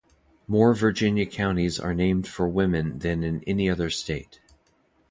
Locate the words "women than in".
2.49-3.43